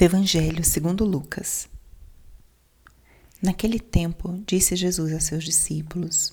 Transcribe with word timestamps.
do 0.00 0.04
Evangelho 0.04 0.64
segundo 0.64 1.04
Lucas. 1.04 1.68
Naquele 3.42 3.78
tempo, 3.78 4.42
disse 4.46 4.74
Jesus 4.74 5.12
a 5.12 5.20
seus 5.20 5.44
discípulos: 5.44 6.32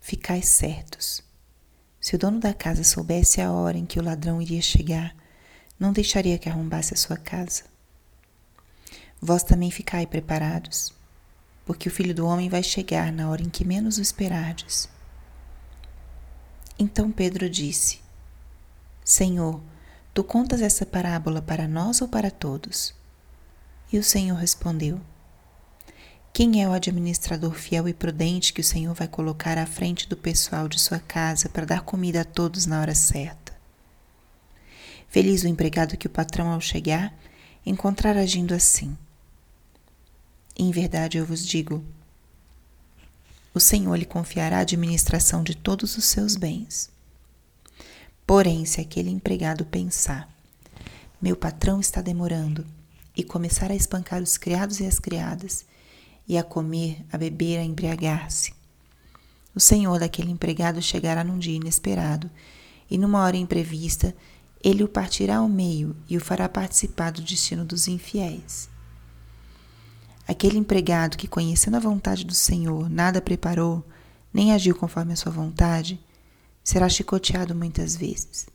Ficai 0.00 0.40
certos. 0.40 1.22
Se 2.00 2.14
o 2.14 2.18
dono 2.18 2.40
da 2.40 2.54
casa 2.54 2.82
soubesse 2.82 3.42
a 3.42 3.52
hora 3.52 3.76
em 3.76 3.84
que 3.84 3.98
o 3.98 4.02
ladrão 4.02 4.40
iria 4.40 4.62
chegar, 4.62 5.14
não 5.78 5.92
deixaria 5.92 6.38
que 6.38 6.48
arrombasse 6.48 6.94
a 6.94 6.96
sua 6.96 7.18
casa. 7.18 7.64
Vós 9.20 9.42
também 9.42 9.70
ficai 9.70 10.06
preparados, 10.06 10.94
porque 11.66 11.86
o 11.86 11.92
filho 11.92 12.14
do 12.14 12.24
homem 12.24 12.48
vai 12.48 12.62
chegar 12.62 13.12
na 13.12 13.28
hora 13.28 13.42
em 13.42 13.50
que 13.50 13.62
menos 13.62 13.98
o 13.98 14.00
esperardes. 14.00 14.88
Então 16.78 17.12
Pedro 17.12 17.50
disse: 17.50 18.00
Senhor, 19.04 19.60
Tu 20.16 20.24
contas 20.24 20.62
essa 20.62 20.86
parábola 20.86 21.42
para 21.42 21.68
nós 21.68 22.00
ou 22.00 22.08
para 22.08 22.30
todos? 22.30 22.94
E 23.92 23.98
o 23.98 24.02
Senhor 24.02 24.34
respondeu: 24.34 24.98
Quem 26.32 26.62
é 26.62 26.66
o 26.66 26.72
administrador 26.72 27.52
fiel 27.52 27.86
e 27.86 27.92
prudente 27.92 28.54
que 28.54 28.62
o 28.62 28.64
Senhor 28.64 28.94
vai 28.94 29.06
colocar 29.06 29.58
à 29.58 29.66
frente 29.66 30.08
do 30.08 30.16
pessoal 30.16 30.68
de 30.68 30.80
sua 30.80 30.98
casa 30.98 31.50
para 31.50 31.66
dar 31.66 31.82
comida 31.82 32.22
a 32.22 32.24
todos 32.24 32.64
na 32.64 32.80
hora 32.80 32.94
certa? 32.94 33.52
Feliz 35.06 35.42
o 35.42 35.48
empregado 35.48 35.98
que 35.98 36.06
o 36.06 36.10
patrão, 36.10 36.50
ao 36.50 36.62
chegar, 36.62 37.14
encontrar 37.66 38.16
agindo 38.16 38.54
assim. 38.54 38.96
Em 40.58 40.70
verdade 40.70 41.18
eu 41.18 41.26
vos 41.26 41.46
digo: 41.46 41.84
o 43.52 43.60
Senhor 43.60 43.94
lhe 43.96 44.06
confiará 44.06 44.56
a 44.56 44.60
administração 44.60 45.42
de 45.42 45.54
todos 45.54 45.98
os 45.98 46.06
seus 46.06 46.36
bens. 46.36 46.95
Porém, 48.26 48.64
se 48.64 48.80
aquele 48.80 49.10
empregado 49.10 49.64
pensar, 49.64 50.28
meu 51.22 51.36
patrão 51.36 51.78
está 51.78 52.02
demorando, 52.02 52.66
e 53.16 53.22
começar 53.22 53.70
a 53.70 53.74
espancar 53.74 54.20
os 54.20 54.36
criados 54.36 54.80
e 54.80 54.84
as 54.84 54.98
criadas, 54.98 55.64
e 56.28 56.36
a 56.36 56.42
comer, 56.42 57.06
a 57.10 57.16
beber, 57.16 57.58
a 57.58 57.62
embriagar-se, 57.62 58.52
o 59.54 59.60
senhor 59.60 60.00
daquele 60.00 60.30
empregado 60.30 60.82
chegará 60.82 61.22
num 61.22 61.38
dia 61.38 61.56
inesperado, 61.56 62.28
e 62.90 62.98
numa 62.98 63.22
hora 63.22 63.36
imprevista, 63.36 64.14
ele 64.62 64.82
o 64.82 64.88
partirá 64.88 65.36
ao 65.36 65.48
meio 65.48 65.96
e 66.08 66.16
o 66.16 66.20
fará 66.20 66.48
participar 66.48 67.12
do 67.12 67.22
destino 67.22 67.64
dos 67.64 67.86
infiéis. 67.86 68.68
Aquele 70.26 70.58
empregado 70.58 71.16
que, 71.16 71.28
conhecendo 71.28 71.76
a 71.76 71.80
vontade 71.80 72.24
do 72.24 72.34
Senhor, 72.34 72.90
nada 72.90 73.22
preparou, 73.22 73.86
nem 74.34 74.52
agiu 74.52 74.74
conforme 74.74 75.12
a 75.12 75.16
sua 75.16 75.30
vontade, 75.30 76.00
será 76.66 76.88
chicoteado 76.88 77.54
muitas 77.54 77.94
vezes. 77.94 78.48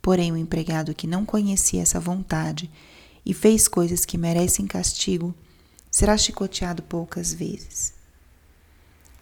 Porém, 0.00 0.32
o 0.32 0.38
empregado 0.38 0.94
que 0.94 1.06
não 1.06 1.22
conhecia 1.22 1.82
essa 1.82 2.00
vontade 2.00 2.70
e 3.26 3.34
fez 3.34 3.68
coisas 3.68 4.06
que 4.06 4.16
merecem 4.16 4.66
castigo, 4.66 5.34
será 5.90 6.16
chicoteado 6.16 6.82
poucas 6.82 7.34
vezes. 7.34 7.92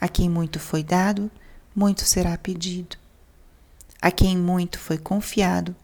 A 0.01 0.07
quem 0.07 0.31
muito 0.31 0.61
foi 0.61 0.85
dado, 0.85 1.29
muito 1.75 2.05
será 2.05 2.39
pedido. 2.39 2.97
A 4.01 4.13
quem 4.13 4.39
muito 4.39 4.79
foi 4.79 4.97
confiado, 4.97 5.75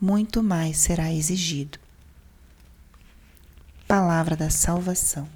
muito 0.00 0.42
mais 0.42 0.78
será 0.78 1.12
exigido. 1.12 1.78
Palavra 3.86 4.34
da 4.34 4.48
Salvação. 4.48 5.28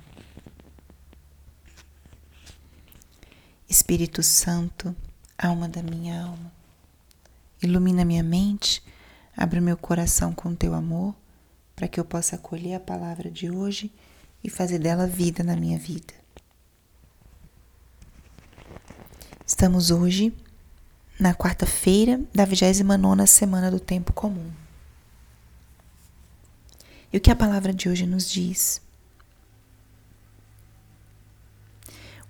Espírito 3.69 4.23
Santo, 4.23 4.97
alma 5.39 5.69
da 5.69 5.83
minha 5.83 6.21
alma. 6.25 6.53
Ilumina 7.63 8.05
minha 8.05 8.23
mente, 8.23 8.83
abre 9.37 9.61
meu 9.61 9.77
coração 9.77 10.33
com 10.33 10.55
teu 10.55 10.75
amor, 10.75 11.15
para 11.77 11.87
que 11.87 12.01
eu 12.01 12.05
possa 12.05 12.35
acolher 12.35 12.75
a 12.75 12.81
palavra 12.81 13.31
de 13.31 13.49
hoje 13.49 13.93
e 14.43 14.51
fazer 14.51 14.81
dela 14.81 15.07
vida 15.07 15.45
na 15.45 15.55
minha 15.55 15.79
vida. 15.79 16.13
Estamos 19.47 19.91
hoje 19.91 20.37
na 21.19 21.35
quarta-feira 21.35 22.21
da 22.35 22.45
29 22.45 23.27
semana 23.27 23.71
do 23.71 23.81
tempo 23.81 24.13
comum. 24.13 24.51
E 27.13 27.17
o 27.17 27.21
que 27.21 27.31
a 27.31 27.37
palavra 27.37 27.73
de 27.73 27.89
hoje 27.89 28.07
nos 28.07 28.31
diz? 28.31 28.83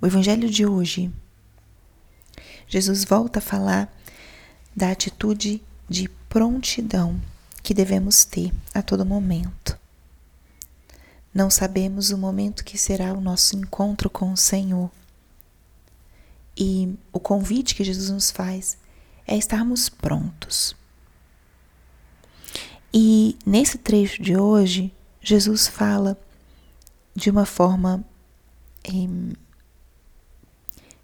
O 0.00 0.06
evangelho 0.06 0.48
de 0.48 0.64
hoje 0.64 1.12
Jesus 2.68 3.04
volta 3.04 3.38
a 3.38 3.42
falar 3.42 3.92
da 4.76 4.90
atitude 4.90 5.62
de 5.88 6.08
prontidão 6.28 7.20
que 7.62 7.72
devemos 7.72 8.24
ter 8.24 8.52
a 8.74 8.82
todo 8.82 9.06
momento. 9.06 9.78
Não 11.32 11.50
sabemos 11.50 12.10
o 12.10 12.18
momento 12.18 12.64
que 12.64 12.76
será 12.76 13.12
o 13.12 13.20
nosso 13.20 13.56
encontro 13.56 14.10
com 14.10 14.32
o 14.32 14.36
Senhor. 14.36 14.90
E 16.56 16.94
o 17.12 17.20
convite 17.20 17.74
que 17.74 17.84
Jesus 17.84 18.10
nos 18.10 18.30
faz 18.30 18.76
é 19.26 19.36
estarmos 19.36 19.88
prontos. 19.88 20.74
E 22.92 23.36
nesse 23.46 23.78
trecho 23.78 24.22
de 24.22 24.36
hoje, 24.36 24.92
Jesus 25.20 25.68
fala 25.68 26.18
de 27.14 27.30
uma 27.30 27.44
forma 27.44 28.04
eh, 28.84 29.36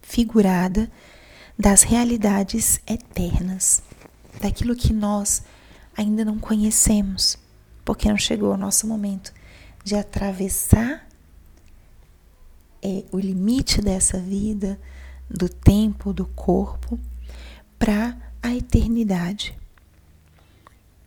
figurada 0.00 0.90
das 1.58 1.82
realidades 1.82 2.80
eternas, 2.86 3.82
daquilo 4.40 4.74
que 4.74 4.92
nós 4.92 5.42
ainda 5.96 6.24
não 6.24 6.38
conhecemos, 6.38 7.38
porque 7.84 8.08
não 8.08 8.18
chegou 8.18 8.52
o 8.52 8.56
nosso 8.56 8.86
momento 8.86 9.32
de 9.84 9.94
atravessar 9.94 11.06
é, 12.82 13.04
o 13.12 13.18
limite 13.18 13.80
dessa 13.80 14.18
vida, 14.18 14.78
do 15.30 15.48
tempo, 15.48 16.12
do 16.12 16.26
corpo, 16.26 16.98
para 17.78 18.16
a 18.42 18.54
eternidade. 18.54 19.56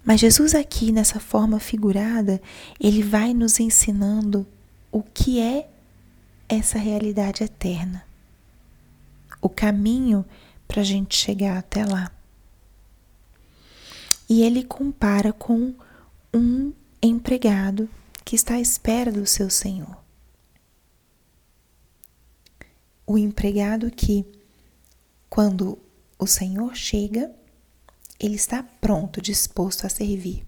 Mas 0.04 0.22
Jesus, 0.22 0.56
aqui 0.56 0.92
nessa 0.92 1.20
forma 1.20 1.60
figurada, 1.60 2.42
ele 2.80 3.04
vai 3.04 3.34
nos 3.34 3.60
ensinando 3.60 4.48
o 4.92 5.04
que 5.04 5.40
é 5.42 5.70
essa 6.48 6.80
realidade 6.80 7.44
eterna 7.44 8.07
o 9.42 9.50
caminho 9.50 10.26
para 10.68 10.82
a 10.82 10.86
gente 10.86 11.16
chegar 11.16 11.58
até 11.58 11.86
lá. 11.86 12.12
E 14.30 14.42
ele 14.42 14.64
compara 14.64 15.32
com 15.32 15.74
um 16.34 16.74
empregado 17.02 17.90
que 18.26 18.36
está 18.36 18.56
à 18.56 18.60
espera 18.60 19.12
do 19.12 19.26
seu 19.26 19.50
senhor. 19.50 19.98
O 23.06 23.18
empregado 23.18 23.90
que, 23.90 24.26
quando 25.30 25.80
o 26.20 26.28
senhor 26.28 26.76
chega, 26.76 27.32
ele 28.20 28.36
está 28.36 28.64
pronto, 28.64 29.22
disposto 29.22 29.86
a 29.86 29.90
servir. 29.90 30.47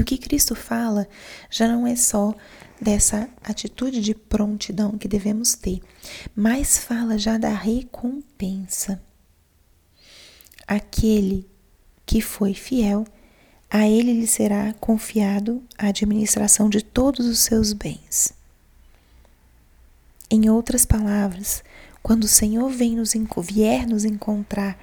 E 0.00 0.02
o 0.02 0.04
que 0.06 0.16
Cristo 0.16 0.54
fala 0.54 1.06
já 1.50 1.68
não 1.68 1.86
é 1.86 1.94
só 1.94 2.34
dessa 2.80 3.28
atitude 3.44 4.00
de 4.00 4.14
prontidão 4.14 4.96
que 4.96 5.06
devemos 5.06 5.54
ter, 5.54 5.82
mas 6.34 6.78
fala 6.78 7.18
já 7.18 7.36
da 7.36 7.50
recompensa. 7.50 8.98
Aquele 10.66 11.46
que 12.06 12.22
foi 12.22 12.54
fiel, 12.54 13.06
a 13.68 13.86
ele 13.86 14.14
lhe 14.14 14.26
será 14.26 14.72
confiado 14.80 15.62
a 15.76 15.88
administração 15.88 16.70
de 16.70 16.82
todos 16.82 17.26
os 17.26 17.40
seus 17.40 17.74
bens. 17.74 18.32
Em 20.30 20.48
outras 20.48 20.86
palavras, 20.86 21.62
quando 22.02 22.24
o 22.24 22.28
Senhor 22.28 22.70
vem 22.70 22.96
nos, 22.96 23.12
vier 23.42 23.86
nos 23.86 24.06
encontrar 24.06 24.82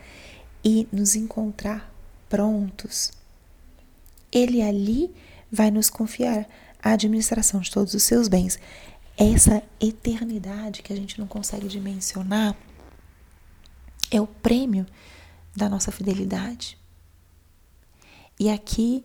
e 0.64 0.88
nos 0.92 1.16
encontrar 1.16 1.92
prontos, 2.30 3.17
Ele 4.32 4.62
ali 4.62 5.14
vai 5.52 5.72
nos 5.72 5.90
confiar 5.90 6.48
a 6.82 6.92
administração 6.92 7.62
de 7.62 7.72
todos 7.72 7.94
os 7.94 8.04
seus 8.04 8.28
bens. 8.28 8.60
Essa 9.18 9.64
eternidade 9.80 10.82
que 10.84 10.94
a 10.94 10.96
gente 10.96 11.20
não 11.20 11.28
consegue 11.28 11.68
dimensionar 11.68 12.56
é 14.12 14.22
o 14.22 14.28
prêmio 14.28 14.86
da 15.56 15.68
nossa 15.68 15.92
fidelidade. 15.92 16.78
E 18.40 18.50
aqui, 18.50 19.04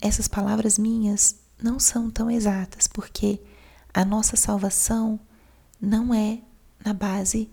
essas 0.00 0.26
palavras 0.26 0.78
minhas 0.78 1.36
não 1.62 1.78
são 1.78 2.10
tão 2.10 2.30
exatas, 2.30 2.88
porque 2.88 3.40
a 3.94 4.04
nossa 4.04 4.36
salvação 4.36 5.20
não 5.80 6.12
é 6.12 6.40
na 6.84 6.92
base 6.92 7.48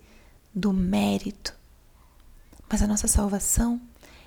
do 0.53 0.73
mérito, 0.73 1.55
mas 2.67 2.81
a 2.81 2.87
nossa 2.87 3.07
salvação, 3.07 3.79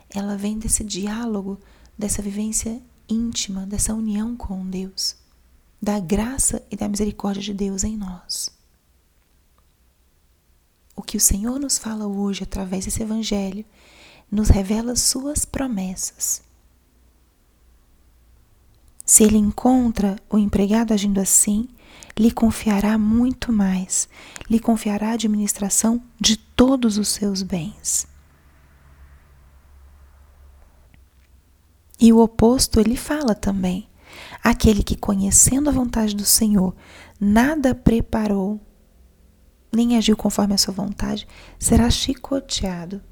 ela 0.09 0.37
vem 0.37 0.59
desse 0.59 0.85
diálogo, 0.85 1.59
dessa 1.99 2.23
vivência 2.23 2.81
íntima 3.09 3.67
dessa 3.67 3.95
união 3.95 4.37
com 4.37 4.69
Deus, 4.69 5.17
da 5.81 5.99
graça 5.99 6.63
e 6.71 6.77
da 6.77 6.89
misericórdia 6.89 7.43
de 7.43 7.55
Deus 7.55 7.83
em 7.83 7.97
nós. 7.97 8.51
O 10.95 11.03
que 11.03 11.17
o 11.17 11.21
Senhor 11.21 11.59
nos 11.59 11.79
fala 11.79 12.07
hoje 12.07 12.43
através 12.43 12.85
desse 12.85 13.03
Evangelho 13.03 13.65
nos 14.31 14.49
revela 14.49 14.95
Suas 14.95 15.45
promessas. 15.45 16.43
Se 19.07 19.23
ele 19.23 19.39
encontra 19.39 20.21
o 20.29 20.37
empregado 20.37 20.93
agindo 20.93 21.19
assim, 21.19 21.67
lhe 22.19 22.31
confiará 22.31 22.99
muito 22.99 23.51
mais, 23.51 24.07
lhe 24.51 24.61
confiará 24.61 25.11
a 25.11 25.15
administração 25.15 26.03
de 26.21 26.37
todos 26.37 26.99
os 26.99 27.09
seus 27.09 27.43
bens. 27.43 28.07
E 32.01 32.13
o 32.13 32.21
oposto 32.21 32.81
ele 32.81 32.97
fala 32.97 33.35
também. 33.35 33.89
Aquele 34.43 34.83
que, 34.83 34.97
conhecendo 34.97 35.69
a 35.69 35.73
vontade 35.73 36.15
do 36.15 36.25
Senhor, 36.25 36.75
nada 37.21 37.75
preparou, 37.75 38.61
nem 39.73 39.97
agiu 39.97 40.17
conforme 40.17 40.55
a 40.55 40.59
sua 40.59 40.73
vontade, 40.73 41.27
será 41.59 41.91
chicoteado. 41.91 43.03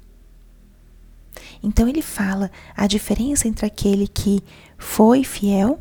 Então 1.61 1.87
ele 1.87 2.01
fala 2.01 2.51
a 2.75 2.87
diferença 2.87 3.47
entre 3.47 3.65
aquele 3.65 4.07
que 4.07 4.41
foi 4.77 5.23
fiel 5.23 5.79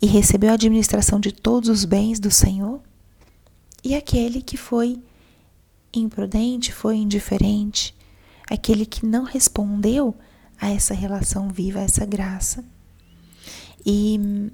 e 0.00 0.06
recebeu 0.06 0.50
a 0.50 0.54
administração 0.54 1.18
de 1.18 1.32
todos 1.32 1.68
os 1.68 1.84
bens 1.84 2.20
do 2.20 2.30
Senhor 2.30 2.80
e 3.84 3.94
aquele 3.94 4.40
que 4.40 4.56
foi 4.56 5.02
imprudente, 5.92 6.72
foi 6.72 6.96
indiferente, 6.96 7.94
aquele 8.48 8.86
que 8.86 9.04
não 9.04 9.24
respondeu 9.24 10.14
a 10.62 10.70
essa 10.70 10.94
relação 10.94 11.48
viva, 11.48 11.80
a 11.80 11.82
essa 11.82 12.06
graça. 12.06 12.64
E 13.84 14.48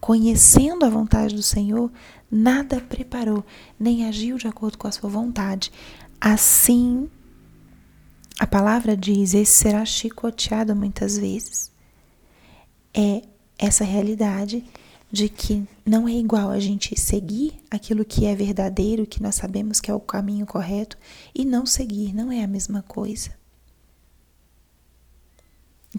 conhecendo 0.00 0.86
a 0.86 0.88
vontade 0.88 1.34
do 1.34 1.42
Senhor, 1.42 1.92
nada 2.30 2.80
preparou, 2.80 3.44
nem 3.78 4.06
agiu 4.06 4.38
de 4.38 4.48
acordo 4.48 4.78
com 4.78 4.88
a 4.88 4.92
sua 4.92 5.10
vontade. 5.10 5.70
Assim, 6.18 7.10
a 8.40 8.46
palavra 8.46 8.96
diz: 8.96 9.34
esse 9.34 9.52
será 9.52 9.84
chicoteado 9.84 10.74
muitas 10.74 11.18
vezes. 11.18 11.70
É 12.94 13.20
essa 13.58 13.84
realidade 13.84 14.64
de 15.12 15.28
que 15.28 15.62
não 15.84 16.08
é 16.08 16.12
igual 16.12 16.50
a 16.50 16.58
gente 16.58 16.98
seguir 16.98 17.60
aquilo 17.70 18.02
que 18.02 18.24
é 18.24 18.34
verdadeiro, 18.34 19.06
que 19.06 19.22
nós 19.22 19.34
sabemos 19.34 19.78
que 19.78 19.90
é 19.90 19.94
o 19.94 20.00
caminho 20.00 20.46
correto, 20.46 20.96
e 21.34 21.44
não 21.44 21.66
seguir, 21.66 22.14
não 22.14 22.32
é 22.32 22.42
a 22.42 22.48
mesma 22.48 22.80
coisa. 22.80 23.36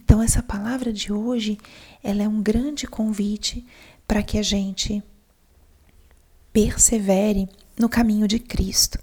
Então 0.02 0.24
essa 0.24 0.42
palavra 0.42 0.94
de 0.94 1.12
hoje, 1.12 1.58
ela 2.02 2.24
é 2.24 2.28
um 2.28 2.42
grande 2.42 2.88
convite 2.88 3.66
para 4.08 4.24
que 4.24 4.38
a 4.38 4.42
gente 4.42 5.04
persevere 6.54 7.50
no 7.78 7.90
caminho 7.90 8.26
de 8.26 8.40
Cristo. 8.40 8.98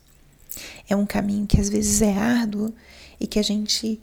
É 0.89 0.97
um 0.97 1.05
caminho 1.05 1.47
que 1.47 1.61
às 1.61 1.69
vezes 1.69 2.01
é 2.01 2.15
árduo 2.15 2.73
e 3.21 3.27
que 3.27 3.39
a 3.39 3.43
gente 3.43 4.01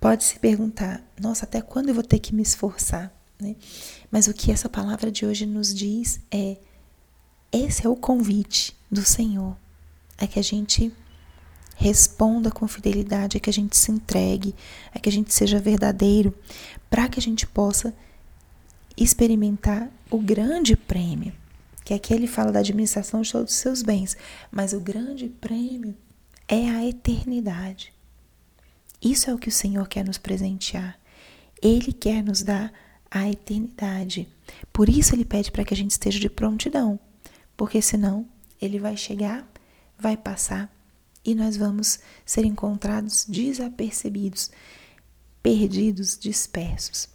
pode 0.00 0.22
se 0.22 0.38
perguntar: 0.38 1.04
nossa, 1.20 1.44
até 1.44 1.60
quando 1.60 1.88
eu 1.88 1.94
vou 1.94 2.04
ter 2.04 2.20
que 2.20 2.34
me 2.34 2.42
esforçar? 2.42 3.12
Né? 3.40 3.56
Mas 4.08 4.28
o 4.28 4.32
que 4.32 4.52
essa 4.52 4.68
palavra 4.68 5.10
de 5.10 5.26
hoje 5.26 5.44
nos 5.44 5.74
diz 5.74 6.20
é: 6.30 6.56
esse 7.50 7.84
é 7.84 7.88
o 7.88 7.96
convite 7.96 8.76
do 8.88 9.04
Senhor, 9.04 9.56
é 10.16 10.26
que 10.28 10.38
a 10.38 10.42
gente 10.42 10.92
responda 11.82 12.48
com 12.48 12.68
fidelidade, 12.68 13.36
é 13.36 13.40
que 13.40 13.50
a 13.50 13.52
gente 13.52 13.76
se 13.76 13.90
entregue, 13.90 14.54
é 14.94 15.00
que 15.00 15.08
a 15.08 15.12
gente 15.12 15.34
seja 15.34 15.58
verdadeiro, 15.58 16.32
para 16.88 17.08
que 17.08 17.18
a 17.18 17.22
gente 17.22 17.44
possa 17.44 17.92
experimentar 18.96 19.90
o 20.08 20.18
grande 20.18 20.76
prêmio, 20.76 21.32
que 21.84 21.92
aqui 21.92 22.14
ele 22.14 22.28
fala 22.28 22.52
da 22.52 22.60
administração 22.60 23.20
de 23.20 23.32
todos 23.32 23.52
os 23.52 23.58
seus 23.58 23.82
bens, 23.82 24.16
mas 24.48 24.72
o 24.72 24.78
grande 24.78 25.28
prêmio 25.28 25.96
é 26.46 26.70
a 26.70 26.86
eternidade. 26.86 27.92
Isso 29.02 29.28
é 29.28 29.34
o 29.34 29.38
que 29.38 29.48
o 29.48 29.52
Senhor 29.52 29.88
quer 29.88 30.04
nos 30.04 30.18
presentear. 30.18 30.96
Ele 31.60 31.92
quer 31.92 32.22
nos 32.22 32.42
dar 32.42 32.72
a 33.10 33.28
eternidade. 33.28 34.28
Por 34.72 34.88
isso 34.88 35.16
ele 35.16 35.24
pede 35.24 35.50
para 35.50 35.64
que 35.64 35.74
a 35.74 35.76
gente 35.76 35.90
esteja 35.90 36.20
de 36.20 36.30
prontidão, 36.30 37.00
porque 37.56 37.82
senão 37.82 38.24
ele 38.60 38.78
vai 38.78 38.96
chegar, 38.96 39.44
vai 39.98 40.16
passar 40.16 40.70
e 41.24 41.34
nós 41.34 41.56
vamos 41.56 42.00
ser 42.24 42.44
encontrados 42.44 43.24
desapercebidos, 43.28 44.50
perdidos, 45.42 46.18
dispersos. 46.18 47.08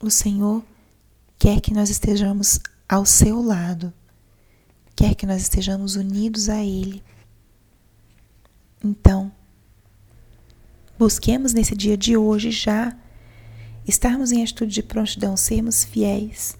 O 0.00 0.10
Senhor 0.10 0.64
quer 1.38 1.60
que 1.60 1.72
nós 1.72 1.90
estejamos 1.90 2.58
ao 2.88 3.06
seu 3.06 3.40
lado, 3.40 3.92
quer 4.96 5.14
que 5.14 5.26
nós 5.26 5.42
estejamos 5.42 5.94
unidos 5.94 6.48
a 6.48 6.64
Ele. 6.64 7.02
Então, 8.84 9.30
busquemos 10.98 11.52
nesse 11.52 11.76
dia 11.76 11.96
de 11.96 12.16
hoje 12.16 12.50
já 12.50 12.96
estarmos 13.86 14.32
em 14.32 14.42
atitude 14.42 14.72
de 14.72 14.82
prontidão, 14.82 15.36
sermos 15.36 15.84
fiéis. 15.84 16.56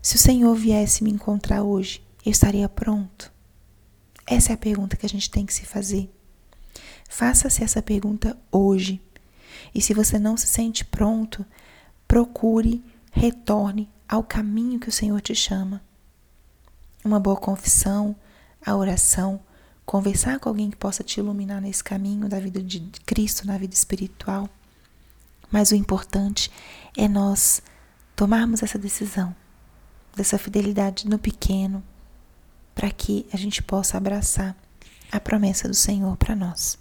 Se 0.00 0.16
o 0.16 0.18
Senhor 0.18 0.54
viesse 0.54 1.02
me 1.02 1.10
encontrar 1.10 1.62
hoje, 1.62 2.00
eu 2.24 2.30
estaria 2.30 2.68
pronto. 2.68 3.32
Essa 4.30 4.52
é 4.52 4.54
a 4.54 4.58
pergunta 4.58 4.94
que 4.94 5.06
a 5.06 5.08
gente 5.08 5.30
tem 5.30 5.46
que 5.46 5.54
se 5.54 5.64
fazer. 5.64 6.14
Faça-se 7.08 7.64
essa 7.64 7.80
pergunta 7.80 8.36
hoje. 8.52 9.00
E 9.74 9.80
se 9.80 9.94
você 9.94 10.18
não 10.18 10.36
se 10.36 10.46
sente 10.46 10.84
pronto, 10.84 11.46
procure, 12.06 12.84
retorne 13.10 13.88
ao 14.06 14.22
caminho 14.22 14.78
que 14.78 14.90
o 14.90 14.92
Senhor 14.92 15.18
te 15.22 15.34
chama. 15.34 15.82
Uma 17.02 17.18
boa 17.18 17.36
confissão, 17.36 18.14
a 18.64 18.76
oração, 18.76 19.40
conversar 19.86 20.38
com 20.38 20.50
alguém 20.50 20.68
que 20.68 20.76
possa 20.76 21.02
te 21.02 21.20
iluminar 21.20 21.62
nesse 21.62 21.82
caminho 21.82 22.28
da 22.28 22.38
vida 22.38 22.62
de 22.62 22.80
Cristo, 23.06 23.46
na 23.46 23.56
vida 23.56 23.72
espiritual. 23.72 24.46
Mas 25.50 25.70
o 25.70 25.74
importante 25.74 26.50
é 26.94 27.08
nós 27.08 27.62
tomarmos 28.14 28.62
essa 28.62 28.78
decisão, 28.78 29.34
dessa 30.14 30.36
fidelidade 30.36 31.08
no 31.08 31.18
pequeno, 31.18 31.82
para 32.78 32.92
que 32.92 33.26
a 33.32 33.36
gente 33.36 33.60
possa 33.60 33.96
abraçar 33.96 34.56
a 35.10 35.18
promessa 35.18 35.66
do 35.66 35.74
Senhor 35.74 36.16
para 36.16 36.36
nós, 36.36 36.78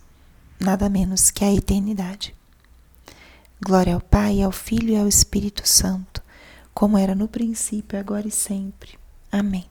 nada 0.59 0.88
menos 0.88 1.31
que 1.31 1.44
a 1.44 1.51
eternidade. 1.51 2.35
Glória 3.59 3.95
ao 3.95 4.01
Pai, 4.01 4.44
ao 4.44 4.51
Filho 4.51 4.91
e 4.91 4.95
ao 4.95 5.07
Espírito 5.07 5.67
Santo, 5.67 6.21
como 6.71 6.99
era 6.99 7.15
no 7.15 7.27
princípio, 7.27 7.97
agora 7.97 8.27
e 8.27 8.31
sempre. 8.31 8.91
Amém. 9.31 9.65